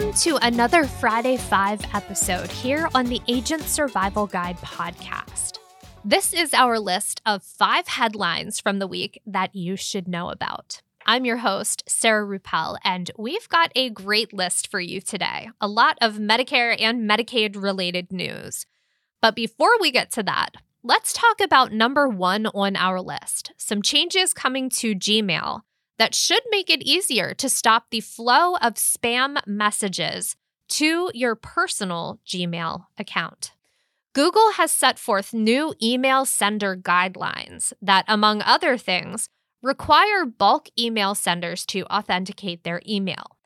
[0.00, 5.58] Welcome to another Friday 5 episode here on the Agent Survival Guide podcast.
[6.06, 10.80] This is our list of five headlines from the week that you should know about.
[11.04, 15.50] I'm your host, Sarah Rueppel, and we've got a great list for you today.
[15.60, 18.64] A lot of Medicare and Medicaid related news.
[19.20, 23.82] But before we get to that, let's talk about number one on our list some
[23.82, 25.60] changes coming to Gmail
[26.00, 30.34] that should make it easier to stop the flow of spam messages
[30.66, 33.52] to your personal Gmail account.
[34.14, 39.28] Google has set forth new email sender guidelines that, among other things,
[39.62, 43.36] require bulk email senders to authenticate their email.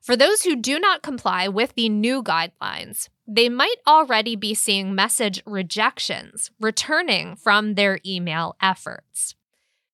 [0.00, 4.96] For those who do not comply with the new guidelines, they might already be seeing
[4.96, 9.36] message rejections returning from their email efforts.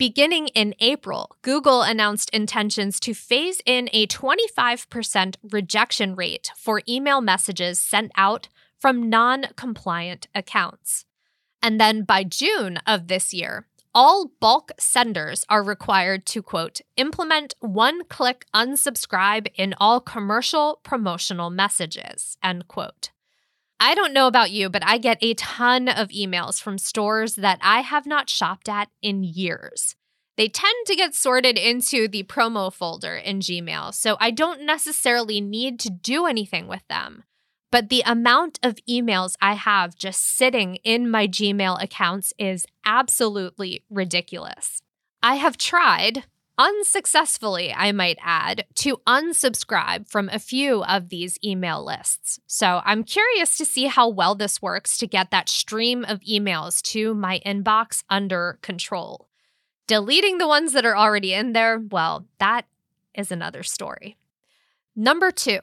[0.00, 7.20] Beginning in April, Google announced intentions to phase in a 25% rejection rate for email
[7.20, 11.04] messages sent out from non compliant accounts.
[11.62, 17.54] And then by June of this year, all bulk senders are required to, quote, implement
[17.60, 23.10] one click unsubscribe in all commercial promotional messages, end quote.
[23.82, 27.58] I don't know about you, but I get a ton of emails from stores that
[27.62, 29.96] I have not shopped at in years.
[30.36, 35.40] They tend to get sorted into the promo folder in Gmail, so I don't necessarily
[35.40, 37.24] need to do anything with them.
[37.72, 43.84] But the amount of emails I have just sitting in my Gmail accounts is absolutely
[43.88, 44.82] ridiculous.
[45.22, 46.24] I have tried,
[46.60, 52.38] unsuccessfully, I might add, to unsubscribe from a few of these email lists.
[52.46, 56.82] So I'm curious to see how well this works to get that stream of emails
[56.92, 59.28] to my inbox under control.
[59.86, 62.66] Deleting the ones that are already in there, well, that
[63.14, 64.18] is another story.
[64.94, 65.60] Number two,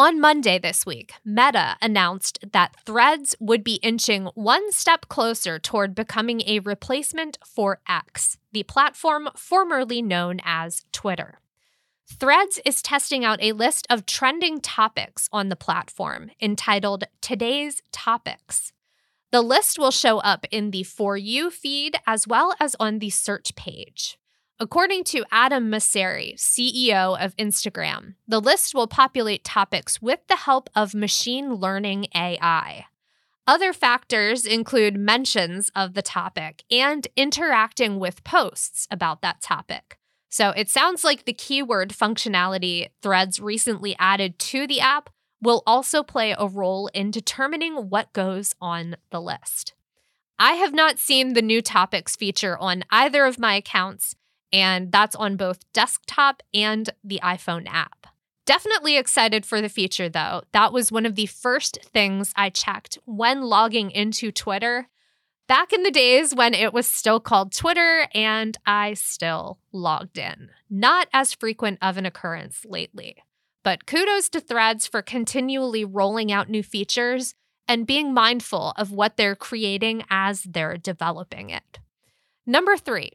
[0.00, 5.94] on Monday this week, Meta announced that Threads would be inching one step closer toward
[5.94, 11.40] becoming a replacement for X, the platform formerly known as Twitter.
[12.08, 18.72] Threads is testing out a list of trending topics on the platform entitled Today's Topics.
[19.32, 23.10] The list will show up in the For You feed as well as on the
[23.10, 24.18] search page.
[24.62, 30.68] According to Adam Mosseri, CEO of Instagram, the list will populate topics with the help
[30.76, 32.84] of machine learning AI.
[33.46, 39.98] Other factors include mentions of the topic and interacting with posts about that topic.
[40.28, 45.08] So it sounds like the keyword functionality Threads recently added to the app
[45.40, 49.72] will also play a role in determining what goes on the list.
[50.38, 54.16] I have not seen the new topics feature on either of my accounts,
[54.52, 58.06] and that's on both desktop and the iPhone app.
[58.46, 60.42] Definitely excited for the feature though.
[60.52, 64.88] That was one of the first things I checked when logging into Twitter
[65.46, 70.50] back in the days when it was still called Twitter and I still logged in.
[70.68, 73.16] Not as frequent of an occurrence lately.
[73.62, 77.34] But kudos to Threads for continually rolling out new features
[77.68, 81.78] and being mindful of what they're creating as they're developing it.
[82.46, 83.12] Number three,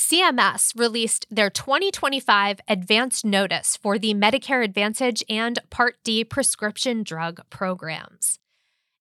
[0.00, 7.42] CMS released their 2025 advance notice for the Medicare Advantage and Part D prescription drug
[7.50, 8.38] programs.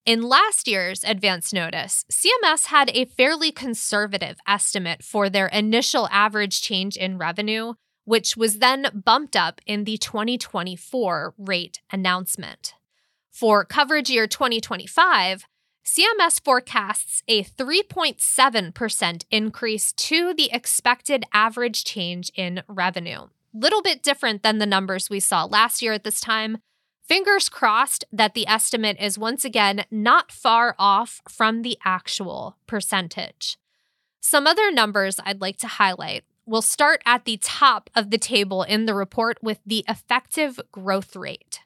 [0.05, 6.61] In last year's advance notice, CMS had a fairly conservative estimate for their initial average
[6.61, 12.73] change in revenue, which was then bumped up in the 2024 rate announcement.
[13.31, 15.45] For coverage year 2025,
[15.89, 23.21] CMS forecasts a 3.7% increase to the expected average change in revenue.
[23.55, 26.59] Little bit different than the numbers we saw last year at this time.
[27.01, 33.57] Fingers crossed that the estimate is once again not far off from the actual percentage.
[34.19, 36.23] Some other numbers I'd like to highlight.
[36.45, 41.15] We'll start at the top of the table in the report with the effective growth
[41.15, 41.61] rate.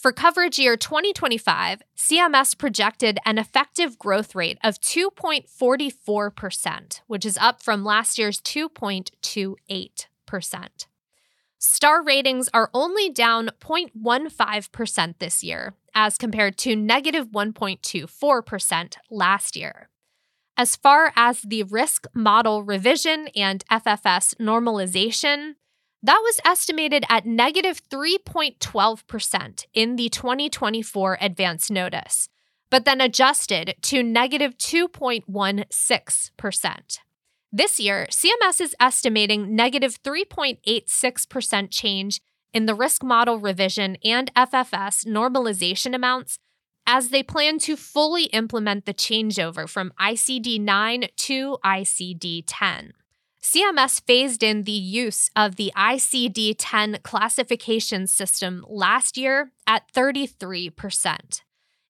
[0.00, 7.62] For coverage year 2025, CMS projected an effective growth rate of 2.44%, which is up
[7.62, 10.86] from last year's 2.28%.
[11.58, 19.90] Star ratings are only down 0.15% this year, as compared to negative 1.24% last year.
[20.56, 25.56] As far as the risk model revision and FFS normalization,
[26.02, 32.28] that was estimated at negative 3.12% in the 2024 advance notice,
[32.70, 36.98] but then adjusted to negative 2.16%.
[37.52, 42.20] This year, CMS is estimating negative 3.86% change
[42.52, 46.38] in the risk model revision and FFS normalization amounts
[46.86, 52.92] as they plan to fully implement the changeover from ICD 9 to ICD 10.
[53.42, 61.40] CMS phased in the use of the ICD 10 classification system last year at 33%.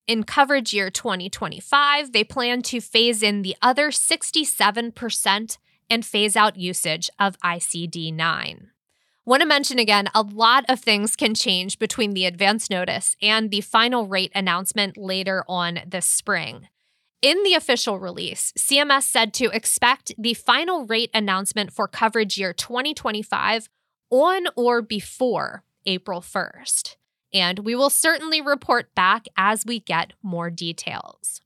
[0.07, 5.59] In coverage year 2025, they plan to phase in the other 67%
[5.89, 8.71] and phase out usage of ICD 9.
[9.27, 13.51] Want to mention again, a lot of things can change between the advance notice and
[13.51, 16.69] the final rate announcement later on this spring.
[17.23, 22.55] In the official release, CMS said to expect the final rate announcement for coverage year
[22.55, 23.69] 2025
[24.09, 26.97] on or before April 1st.
[27.35, 31.43] And we will certainly report back as we get more details.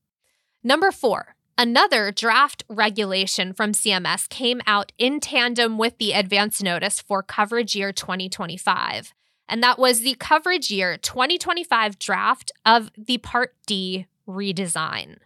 [0.62, 7.00] Number four, another draft regulation from CMS came out in tandem with the advance notice
[7.00, 9.12] for coverage year 2025.
[9.48, 15.16] And that was the coverage year 2025 draft of the Part D redesign.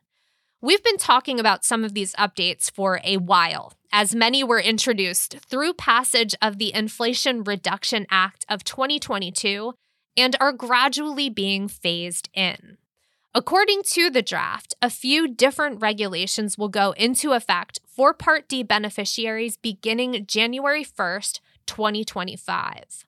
[0.60, 5.38] We've been talking about some of these updates for a while, as many were introduced
[5.38, 9.74] through passage of the Inflation Reduction Act of 2022
[10.16, 12.76] and are gradually being phased in.
[13.36, 18.64] According to the draft, a few different regulations will go into effect for Part D
[18.64, 23.04] beneficiaries beginning January 1st, 2025.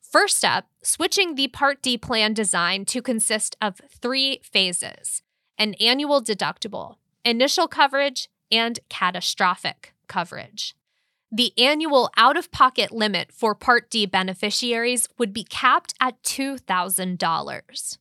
[0.00, 5.24] First up, switching the Part D plan design to consist of three phases
[5.62, 10.74] an annual deductible, initial coverage, and catastrophic coverage.
[11.30, 17.98] The annual out of pocket limit for Part D beneficiaries would be capped at $2,000.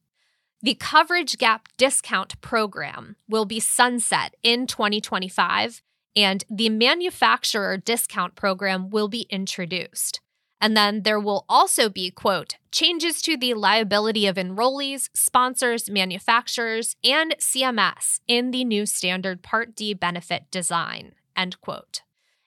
[0.64, 5.84] The coverage gap discount program will be sunset in 2025,
[6.16, 10.20] and the manufacturer discount program will be introduced.
[10.62, 16.96] And then there will also be, quote, changes to the liability of enrollees, sponsors, manufacturers,
[17.04, 22.04] and CMS in the new standard Part D benefit design, end quote.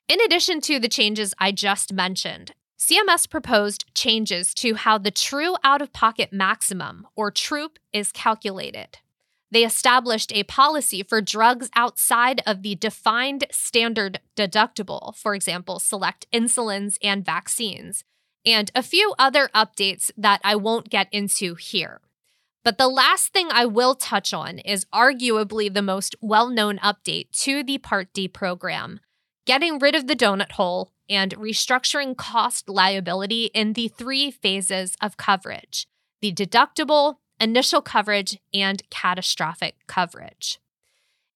[0.08, 5.56] In addition to the changes I just mentioned, CMS proposed changes to how the true
[5.64, 8.98] out of pocket maximum, or TROOP, is calculated.
[9.54, 16.26] They established a policy for drugs outside of the defined standard deductible, for example, select
[16.32, 18.02] insulins and vaccines,
[18.44, 22.00] and a few other updates that I won't get into here.
[22.64, 27.30] But the last thing I will touch on is arguably the most well known update
[27.42, 28.98] to the Part D program
[29.46, 35.16] getting rid of the donut hole and restructuring cost liability in the three phases of
[35.16, 35.86] coverage
[36.20, 40.58] the deductible, initial coverage, and catastrophic coverage.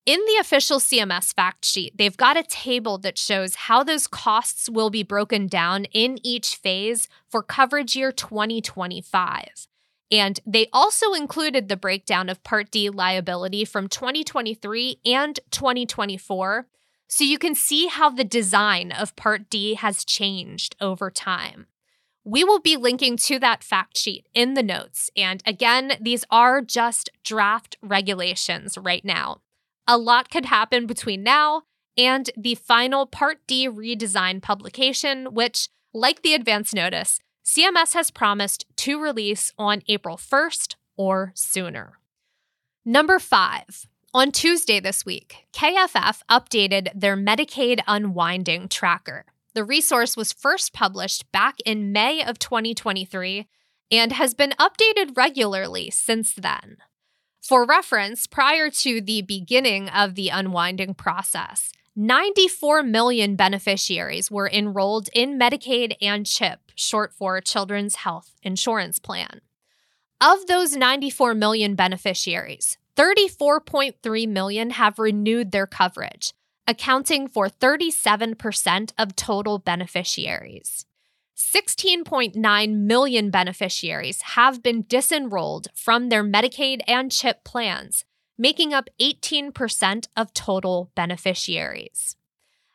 [0.06, 4.70] In the official CMS fact sheet, they've got a table that shows how those costs
[4.70, 9.68] will be broken down in each phase for coverage year 2025.
[10.10, 16.66] And they also included the breakdown of Part D liability from 2023 and 2024.
[17.06, 21.66] So you can see how the design of Part D has changed over time.
[22.28, 25.10] We will be linking to that fact sheet in the notes.
[25.16, 29.40] And again, these are just draft regulations right now.
[29.86, 31.62] A lot could happen between now
[31.96, 38.66] and the final Part D redesign publication, which, like the advance notice, CMS has promised
[38.76, 41.98] to release on April 1st or sooner.
[42.84, 49.24] Number five, on Tuesday this week, KFF updated their Medicaid unwinding tracker.
[49.54, 53.48] The resource was first published back in May of 2023
[53.90, 56.76] and has been updated regularly since then.
[57.40, 65.08] For reference, prior to the beginning of the unwinding process, 94 million beneficiaries were enrolled
[65.12, 69.40] in Medicaid and CHIP, short for Children's Health Insurance Plan.
[70.20, 76.34] Of those 94 million beneficiaries, 34.3 million have renewed their coverage,
[76.68, 80.84] accounting for 37% of total beneficiaries.
[81.34, 88.04] 16.9 million beneficiaries have been disenrolled from their Medicaid and CHIP plans,
[88.36, 92.16] making up 18% of total beneficiaries.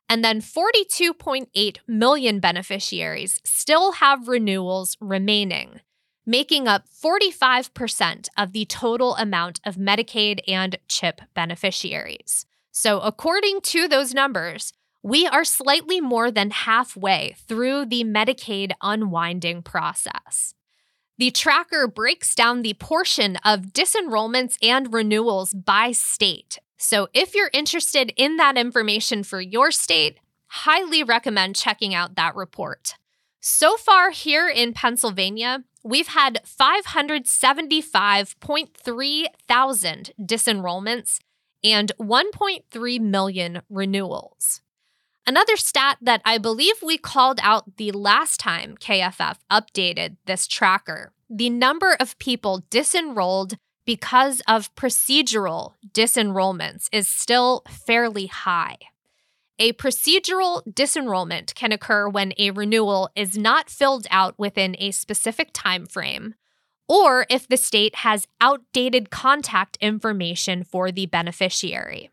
[0.10, 5.82] And then 42.8 million beneficiaries still have renewals remaining,
[6.26, 12.48] making up 45% of the total amount of Medicaid and CHIP beneficiaries.
[12.76, 19.62] So, according to those numbers, we are slightly more than halfway through the Medicaid unwinding
[19.62, 20.56] process.
[21.20, 26.58] The tracker breaks down the portion of disenrollments and renewals by state.
[26.78, 32.36] So, if you're interested in that information for your state, highly recommend checking out that
[32.36, 32.96] report.
[33.40, 41.20] So far here in Pennsylvania, we've had 575.3 thousand disenrollments
[41.64, 44.62] and 1.3 million renewals.
[45.26, 51.14] Another stat that I believe we called out the last time KFF updated this tracker
[51.36, 53.56] the number of people disenrolled
[53.86, 58.78] because of procedural disenrollments is still fairly high.
[59.58, 65.50] A procedural disenrollment can occur when a renewal is not filled out within a specific
[65.54, 66.36] time frame
[66.88, 72.10] or if the state has outdated contact information for the beneficiary.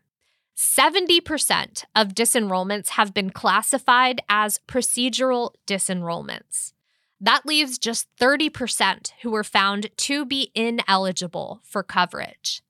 [0.55, 6.73] 70% of disenrollments have been classified as procedural disenrollments.
[7.19, 12.61] That leaves just 30% who were found to be ineligible for coverage.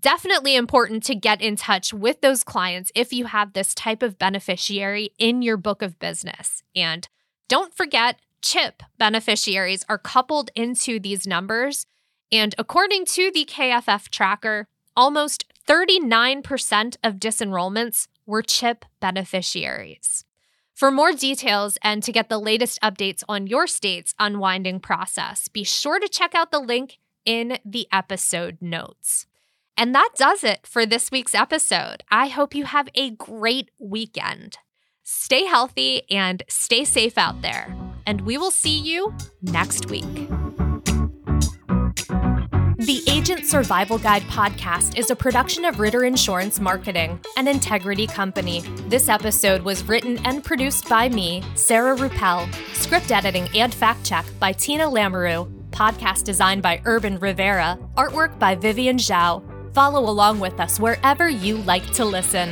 [0.00, 4.18] Definitely important to get in touch with those clients if you have this type of
[4.18, 6.62] beneficiary in your book of business.
[6.76, 7.08] And
[7.48, 11.86] don't forget, CHIP beneficiaries are coupled into these numbers.
[12.30, 20.24] And according to the KFF tracker, almost 39% of disenrollments were CHIP beneficiaries.
[20.74, 25.64] For more details and to get the latest updates on your state's unwinding process, be
[25.64, 29.26] sure to check out the link in the episode notes.
[29.76, 32.02] And that does it for this week's episode.
[32.10, 34.58] I hope you have a great weekend.
[35.02, 37.74] Stay healthy and stay safe out there.
[38.06, 40.28] And we will see you next week.
[42.78, 48.62] The Agent Survival Guide podcast is a production of Ritter Insurance Marketing, an integrity company.
[48.88, 54.24] This episode was written and produced by me, Sarah Rueppel, script editing and fact check
[54.40, 59.44] by Tina Lamoreux, podcast design by Urban Rivera, artwork by Vivian Zhao.
[59.72, 62.50] Follow along with us wherever you like to listen.